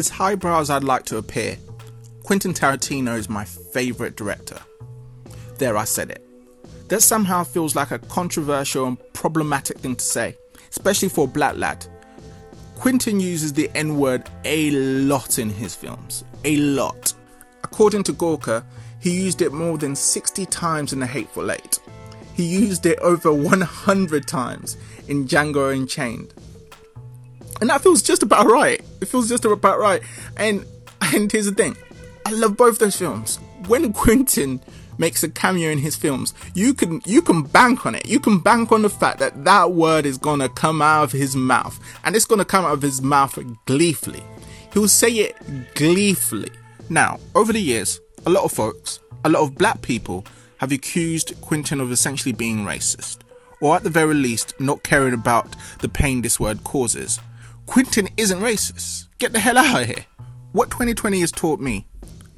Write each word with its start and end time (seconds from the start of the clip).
As 0.00 0.08
highbrow 0.08 0.60
as 0.60 0.70
I'd 0.70 0.82
like 0.82 1.04
to 1.06 1.18
appear, 1.18 1.58
Quentin 2.22 2.54
Tarantino 2.54 3.18
is 3.18 3.28
my 3.28 3.44
favourite 3.44 4.16
director. 4.16 4.58
There, 5.58 5.76
I 5.76 5.84
said 5.84 6.10
it. 6.10 6.26
That 6.88 7.02
somehow 7.02 7.44
feels 7.44 7.76
like 7.76 7.90
a 7.90 7.98
controversial 7.98 8.86
and 8.86 9.12
problematic 9.12 9.76
thing 9.76 9.96
to 9.96 10.02
say, 10.02 10.38
especially 10.70 11.10
for 11.10 11.26
a 11.26 11.28
black 11.28 11.58
lad. 11.58 11.84
Quentin 12.76 13.20
uses 13.20 13.52
the 13.52 13.70
N 13.74 13.98
word 13.98 14.26
a 14.46 14.70
lot 14.70 15.38
in 15.38 15.50
his 15.50 15.74
films. 15.74 16.24
A 16.44 16.56
lot. 16.56 17.12
According 17.62 18.04
to 18.04 18.14
Gawker, 18.14 18.64
he 19.00 19.10
used 19.10 19.42
it 19.42 19.52
more 19.52 19.76
than 19.76 19.94
60 19.94 20.46
times 20.46 20.94
in 20.94 21.00
The 21.00 21.06
Hateful 21.06 21.52
Eight. 21.52 21.78
He 22.32 22.44
used 22.44 22.86
it 22.86 22.98
over 23.00 23.34
100 23.34 24.26
times 24.26 24.78
in 25.08 25.28
Django 25.28 25.76
Unchained. 25.76 26.32
And 27.60 27.70
that 27.70 27.82
feels 27.82 28.02
just 28.02 28.22
about 28.22 28.46
right. 28.46 28.80
It 29.00 29.06
feels 29.06 29.28
just 29.28 29.44
about 29.44 29.78
right. 29.78 30.02
And 30.36 30.64
and 31.00 31.30
here's 31.30 31.46
the 31.46 31.52
thing. 31.52 31.76
I 32.26 32.32
love 32.32 32.56
both 32.56 32.78
those 32.78 32.96
films. 32.96 33.38
When 33.66 33.92
Quentin 33.92 34.60
makes 34.98 35.22
a 35.22 35.30
cameo 35.30 35.70
in 35.70 35.78
his 35.78 35.96
films, 35.96 36.34
you 36.54 36.74
can 36.74 37.00
you 37.04 37.22
can 37.22 37.42
bank 37.42 37.86
on 37.86 37.94
it. 37.94 38.06
You 38.06 38.20
can 38.20 38.38
bank 38.38 38.70
on 38.70 38.82
the 38.82 38.90
fact 38.90 39.18
that 39.18 39.44
that 39.44 39.72
word 39.72 40.06
is 40.06 40.18
gonna 40.18 40.48
come 40.48 40.82
out 40.82 41.04
of 41.04 41.12
his 41.12 41.34
mouth, 41.34 41.78
and 42.04 42.14
it's 42.14 42.26
gonna 42.26 42.44
come 42.44 42.64
out 42.64 42.74
of 42.74 42.82
his 42.82 43.02
mouth 43.02 43.38
gleefully. 43.66 44.22
He'll 44.72 44.88
say 44.88 45.10
it 45.10 45.36
gleefully. 45.74 46.50
Now, 46.88 47.18
over 47.34 47.52
the 47.52 47.60
years, 47.60 48.00
a 48.26 48.30
lot 48.30 48.44
of 48.44 48.52
folks, 48.52 49.00
a 49.24 49.28
lot 49.28 49.42
of 49.42 49.54
black 49.56 49.82
people, 49.82 50.24
have 50.58 50.72
accused 50.72 51.40
Quentin 51.40 51.80
of 51.80 51.90
essentially 51.90 52.32
being 52.32 52.64
racist, 52.64 53.18
or 53.60 53.76
at 53.76 53.82
the 53.82 53.90
very 53.90 54.14
least, 54.14 54.54
not 54.60 54.82
caring 54.82 55.14
about 55.14 55.56
the 55.80 55.88
pain 55.88 56.20
this 56.20 56.38
word 56.38 56.62
causes. 56.64 57.18
Quentin 57.70 58.08
isn't 58.16 58.40
racist. 58.40 59.06
Get 59.20 59.32
the 59.32 59.38
hell 59.38 59.56
out 59.56 59.82
of 59.82 59.86
here. 59.86 60.04
What 60.50 60.72
2020 60.72 61.20
has 61.20 61.30
taught 61.30 61.60
me, 61.60 61.86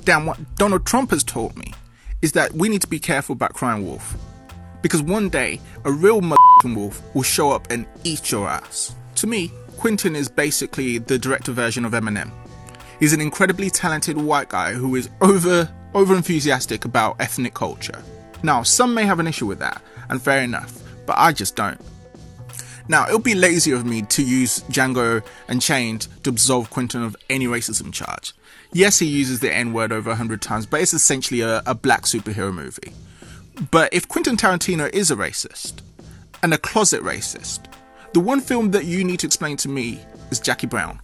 damn, 0.04 0.26
what 0.26 0.56
Donald 0.56 0.84
Trump 0.84 1.10
has 1.10 1.24
taught 1.24 1.56
me, 1.56 1.72
is 2.20 2.32
that 2.32 2.52
we 2.52 2.68
need 2.68 2.82
to 2.82 2.86
be 2.86 2.98
careful 2.98 3.32
about 3.32 3.54
crying 3.54 3.86
wolf. 3.86 4.14
Because 4.82 5.00
one 5.00 5.30
day, 5.30 5.58
a 5.86 5.90
real 5.90 6.20
motherfucking 6.20 6.76
wolf 6.76 7.02
will 7.14 7.22
show 7.22 7.50
up 7.50 7.66
and 7.70 7.86
eat 8.04 8.30
your 8.30 8.46
ass. 8.46 8.94
To 9.14 9.26
me, 9.26 9.50
Quentin 9.78 10.14
is 10.14 10.28
basically 10.28 10.98
the 10.98 11.18
director 11.18 11.52
version 11.52 11.86
of 11.86 11.92
Eminem. 11.92 12.30
He's 13.00 13.14
an 13.14 13.22
incredibly 13.22 13.70
talented 13.70 14.18
white 14.18 14.50
guy 14.50 14.74
who 14.74 14.96
is 14.96 15.08
over 15.22 15.66
over 15.94 16.14
enthusiastic 16.14 16.84
about 16.84 17.16
ethnic 17.20 17.54
culture. 17.54 18.04
Now, 18.42 18.62
some 18.64 18.92
may 18.92 19.06
have 19.06 19.18
an 19.18 19.26
issue 19.26 19.46
with 19.46 19.60
that, 19.60 19.80
and 20.10 20.20
fair 20.20 20.42
enough, 20.42 20.78
but 21.06 21.16
I 21.16 21.32
just 21.32 21.56
don't. 21.56 21.80
Now, 22.88 23.06
it 23.08 23.12
would 23.12 23.22
be 23.22 23.34
lazy 23.34 23.70
of 23.72 23.84
me 23.84 24.02
to 24.02 24.22
use 24.22 24.60
Django 24.64 25.24
Unchained 25.48 26.08
to 26.24 26.30
absolve 26.30 26.70
Quentin 26.70 27.02
of 27.02 27.16
any 27.30 27.46
racism 27.46 27.92
charge. 27.92 28.32
Yes, 28.72 28.98
he 28.98 29.06
uses 29.06 29.40
the 29.40 29.52
N 29.52 29.72
word 29.72 29.92
over 29.92 30.10
100 30.10 30.40
times, 30.42 30.66
but 30.66 30.80
it's 30.80 30.94
essentially 30.94 31.40
a, 31.42 31.62
a 31.66 31.74
black 31.74 32.02
superhero 32.02 32.52
movie. 32.52 32.92
But 33.70 33.92
if 33.92 34.08
Quentin 34.08 34.36
Tarantino 34.36 34.90
is 34.92 35.10
a 35.10 35.16
racist, 35.16 35.80
and 36.42 36.52
a 36.52 36.58
closet 36.58 37.02
racist, 37.02 37.60
the 38.14 38.20
one 38.20 38.40
film 38.40 38.72
that 38.72 38.84
you 38.84 39.04
need 39.04 39.20
to 39.20 39.26
explain 39.26 39.56
to 39.58 39.68
me 39.68 40.00
is 40.30 40.40
Jackie 40.40 40.66
Brown. 40.66 41.00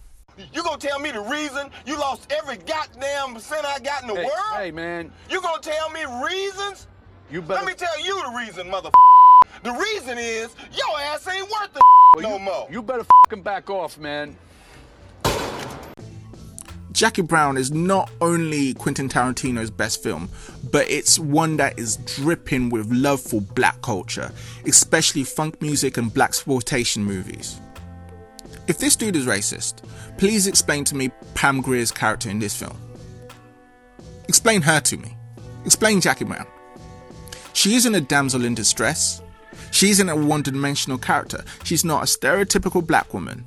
You 0.53 0.63
gonna 0.63 0.77
tell 0.77 0.99
me 0.99 1.11
the 1.11 1.21
reason 1.21 1.69
you 1.85 1.97
lost 1.97 2.31
every 2.31 2.57
goddamn 2.57 3.39
cent 3.39 3.65
I 3.65 3.79
got 3.79 4.01
in 4.03 4.07
the 4.09 4.15
Hey, 4.15 4.23
world? 4.23 4.55
hey, 4.55 4.71
man. 4.71 5.11
You 5.29 5.41
gonna 5.41 5.61
tell 5.61 5.89
me 5.91 6.01
reasons? 6.25 6.87
You 7.31 7.41
better. 7.41 7.63
Let 7.63 7.65
me 7.65 7.73
tell 7.73 8.03
you 8.03 8.21
the 8.23 8.37
reason, 8.37 8.69
mother. 8.69 8.89
The 9.61 9.71
reason 9.71 10.17
is 10.17 10.55
your 10.71 10.99
ass 10.99 11.27
ain't 11.27 11.49
worth 11.49 11.73
the 11.73 11.81
Well, 12.15 12.23
no 12.23 12.37
you, 12.37 12.43
more. 12.43 12.67
You 12.71 12.81
better 12.81 13.05
fucking 13.25 13.43
back 13.43 13.69
off, 13.69 13.97
man. 13.97 14.37
Jackie 16.91 17.21
Brown 17.21 17.55
is 17.55 17.71
not 17.71 18.09
only 18.19 18.73
Quentin 18.73 19.07
Tarantino's 19.07 19.71
best 19.71 20.03
film, 20.03 20.29
but 20.71 20.89
it's 20.89 21.19
one 21.19 21.57
that 21.57 21.77
is 21.79 21.97
dripping 21.97 22.69
with 22.69 22.91
love 22.91 23.21
for 23.21 23.41
black 23.41 23.81
culture, 23.81 24.31
especially 24.65 25.23
funk 25.23 25.61
music 25.61 25.97
and 25.97 26.11
blaxploitation 26.11 26.97
movies. 26.97 27.59
If 28.67 28.79
this 28.79 28.95
dude 28.95 29.15
is 29.15 29.25
racist, 29.25 29.83
please 30.17 30.47
explain 30.47 30.83
to 30.85 30.95
me 30.95 31.09
Pam 31.35 31.61
Grier's 31.61 31.91
character 31.91 32.29
in 32.29 32.39
this 32.39 32.55
film. 32.55 32.77
Explain 34.27 34.61
her 34.61 34.79
to 34.81 34.97
me. 34.97 35.15
Explain 35.65 36.01
Jackie 36.01 36.25
Brown. 36.25 36.47
She 37.53 37.75
isn't 37.75 37.95
a 37.95 38.01
damsel 38.01 38.45
in 38.45 38.55
distress. 38.55 39.21
She 39.71 39.89
isn't 39.89 40.09
a 40.09 40.15
one 40.15 40.41
dimensional 40.41 40.97
character. 40.97 41.43
She's 41.63 41.83
not 41.85 42.03
a 42.03 42.05
stereotypical 42.05 42.85
black 42.85 43.13
woman. 43.13 43.45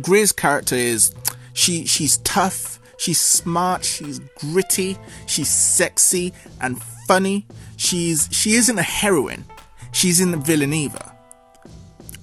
Grier's 0.00 0.32
character 0.32 0.76
is 0.76 1.14
she 1.52 1.84
she's 1.86 2.18
tough, 2.18 2.78
she's 2.96 3.20
smart, 3.20 3.84
she's 3.84 4.18
gritty, 4.38 4.96
she's 5.26 5.48
sexy 5.48 6.32
and 6.60 6.82
funny. 7.06 7.46
She's 7.76 8.28
she 8.30 8.54
isn't 8.54 8.78
a 8.78 8.82
heroine. 8.82 9.44
She's 9.92 10.20
in 10.20 10.30
the 10.30 10.36
villain 10.36 10.72
either. 10.72 11.12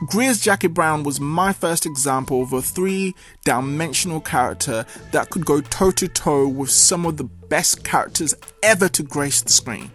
Grier's 0.06 0.40
Jackie 0.40 0.68
Brown 0.68 1.04
was 1.04 1.19
my 1.19 1.52
first 1.52 1.86
example 1.86 2.44
of 2.44 2.54
a 2.54 2.62
three 2.62 3.16
dimensional 3.46 4.22
character 4.22 4.86
that 5.12 5.31
could 5.31 5.44
go 5.44 5.59
toe 5.59 5.90
to 5.92 6.08
toe 6.08 6.48
with 6.48 6.69
some 6.69 7.06
of 7.06 7.18
the 7.18 7.24
best 7.24 7.84
characters 7.84 8.36
ever 8.62 8.88
to 8.90 9.02
grace 9.02 9.42
the 9.42 9.52
screen. 9.52 9.90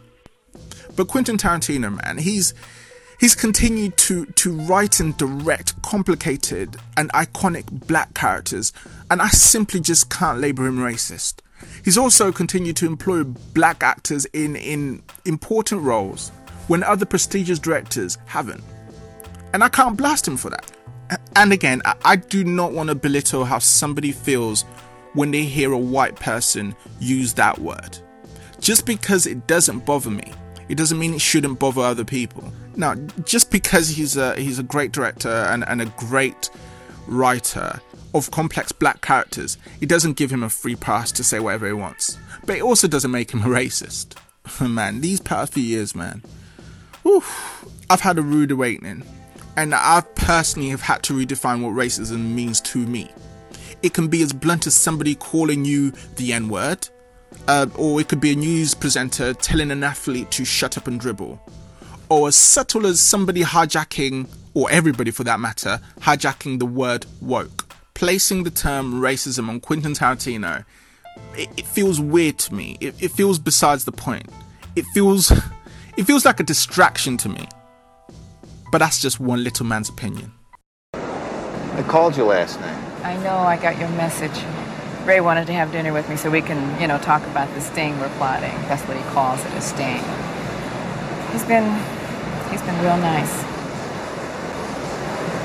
But 0.96 1.06
Quentin 1.06 1.38
Tarantino, 1.38 2.02
man, 2.02 2.18
he's 2.18 2.52
he's 3.22 3.36
continued 3.36 3.96
to 3.96 4.26
to 4.26 4.52
write 4.52 4.98
and 5.00 5.16
direct 5.16 5.80
complicated 5.80 6.76
and 6.98 7.10
iconic 7.12 7.86
black 7.86 8.12
characters, 8.12 8.74
and 9.10 9.22
I 9.22 9.28
simply 9.28 9.80
just 9.80 10.10
can't 10.10 10.40
label 10.40 10.66
him 10.66 10.76
racist. 10.76 11.36
He's 11.84 11.96
also 11.96 12.32
continued 12.32 12.76
to 12.76 12.86
employ 12.86 13.22
black 13.24 13.82
actors 13.82 14.26
in 14.26 14.56
in 14.56 15.02
important 15.24 15.82
roles 15.82 16.30
when 16.66 16.82
other 16.82 17.06
prestigious 17.06 17.58
directors 17.58 18.18
haven't. 18.26 18.62
And 19.54 19.62
I 19.62 19.68
can't 19.68 19.96
blast 19.96 20.26
him 20.26 20.36
for 20.36 20.50
that. 20.50 20.72
And 21.36 21.52
again, 21.52 21.82
I, 21.84 21.94
I 22.04 22.16
do 22.16 22.42
not 22.42 22.72
want 22.72 22.88
to 22.88 22.94
belittle 22.94 23.44
how 23.44 23.58
somebody 23.58 24.12
feels 24.12 24.62
when 25.12 25.30
they 25.30 25.44
hear 25.44 25.72
a 25.72 25.78
white 25.78 26.16
person 26.16 26.74
use 26.98 27.34
that 27.34 27.58
word. 27.58 27.98
Just 28.60 28.86
because 28.86 29.26
it 29.26 29.46
doesn't 29.46 29.84
bother 29.84 30.10
me, 30.10 30.32
it 30.68 30.76
doesn't 30.76 30.98
mean 30.98 31.12
it 31.12 31.20
shouldn't 31.20 31.58
bother 31.58 31.82
other 31.82 32.04
people. 32.04 32.50
Now, 32.76 32.94
just 33.24 33.50
because 33.50 33.88
he's 33.88 34.16
a 34.16 34.34
he's 34.36 34.58
a 34.58 34.62
great 34.62 34.92
director 34.92 35.28
and, 35.28 35.64
and 35.66 35.82
a 35.82 35.86
great 35.96 36.50
writer 37.06 37.80
of 38.14 38.30
complex 38.30 38.72
black 38.72 39.00
characters, 39.00 39.58
it 39.80 39.88
doesn't 39.88 40.14
give 40.14 40.30
him 40.30 40.42
a 40.42 40.48
free 40.48 40.76
pass 40.76 41.12
to 41.12 41.24
say 41.24 41.40
whatever 41.40 41.66
he 41.66 41.72
wants. 41.72 42.18
But 42.44 42.56
it 42.56 42.62
also 42.62 42.88
doesn't 42.88 43.10
make 43.10 43.30
him 43.32 43.40
a 43.40 43.46
racist. 43.46 44.16
man, 44.60 45.00
these 45.00 45.20
past 45.20 45.54
few 45.54 45.62
years, 45.62 45.94
man, 45.94 46.22
whew, 47.02 47.22
I've 47.88 48.00
had 48.00 48.18
a 48.18 48.22
rude 48.22 48.50
awakening. 48.50 49.04
And 49.56 49.74
I 49.74 50.02
personally 50.14 50.70
have 50.70 50.80
had 50.80 51.02
to 51.04 51.12
redefine 51.12 51.62
what 51.62 51.74
racism 51.74 52.34
means 52.34 52.60
to 52.62 52.78
me. 52.78 53.10
It 53.82 53.92
can 53.92 54.08
be 54.08 54.22
as 54.22 54.32
blunt 54.32 54.66
as 54.66 54.74
somebody 54.74 55.14
calling 55.14 55.64
you 55.64 55.92
the 56.16 56.32
N 56.32 56.48
word, 56.48 56.88
uh, 57.48 57.66
or 57.76 58.00
it 58.00 58.08
could 58.08 58.20
be 58.20 58.32
a 58.32 58.36
news 58.36 58.74
presenter 58.74 59.34
telling 59.34 59.70
an 59.70 59.84
athlete 59.84 60.30
to 60.32 60.44
shut 60.44 60.78
up 60.78 60.86
and 60.86 60.98
dribble, 60.98 61.40
or 62.08 62.28
as 62.28 62.36
subtle 62.36 62.86
as 62.86 63.00
somebody 63.00 63.42
hijacking, 63.42 64.28
or 64.54 64.70
everybody 64.70 65.10
for 65.10 65.24
that 65.24 65.40
matter, 65.40 65.80
hijacking 66.00 66.58
the 66.58 66.66
word 66.66 67.06
woke, 67.20 67.66
placing 67.94 68.42
the 68.42 68.50
term 68.50 69.00
racism 69.00 69.48
on 69.48 69.60
Quentin 69.60 69.92
Tarantino. 69.92 70.64
It, 71.36 71.48
it 71.56 71.66
feels 71.66 72.00
weird 72.00 72.38
to 72.40 72.54
me. 72.54 72.76
It, 72.80 72.94
it 73.02 73.10
feels 73.10 73.38
besides 73.38 73.84
the 73.84 73.92
point. 73.92 74.28
It 74.76 74.84
feels, 74.94 75.30
it 75.96 76.04
feels 76.04 76.24
like 76.24 76.40
a 76.40 76.44
distraction 76.44 77.16
to 77.18 77.28
me. 77.28 77.48
But 78.70 78.78
that's 78.78 79.00
just 79.00 79.20
one 79.20 79.44
little 79.44 79.66
man's 79.66 79.90
opinion. 79.90 80.32
I 80.94 81.82
called 81.88 82.16
you 82.16 82.24
last 82.24 82.60
night. 82.60 83.04
I 83.04 83.16
know, 83.22 83.36
I 83.36 83.56
got 83.56 83.78
your 83.78 83.88
message. 83.90 84.32
Ray 85.04 85.20
wanted 85.20 85.46
to 85.48 85.52
have 85.52 85.72
dinner 85.72 85.92
with 85.92 86.08
me 86.08 86.16
so 86.16 86.30
we 86.30 86.40
can, 86.40 86.80
you 86.80 86.86
know, 86.86 86.98
talk 86.98 87.22
about 87.26 87.52
the 87.54 87.60
sting 87.60 87.98
we're 87.98 88.08
plotting. 88.16 88.54
That's 88.68 88.82
what 88.82 88.96
he 88.96 89.02
calls 89.04 89.44
it, 89.44 89.52
a 89.54 89.60
sting. 89.60 90.02
He's 91.32 91.44
been, 91.44 91.64
he's 92.52 92.62
been 92.62 92.78
real 92.82 92.96
nice. 92.98 93.34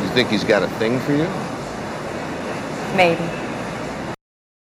You 0.03 0.09
think 0.09 0.29
he's 0.29 0.43
got 0.43 0.61
a 0.61 0.67
thing 0.77 0.99
for 0.99 1.13
you? 1.13 1.27
Maybe. 2.97 3.46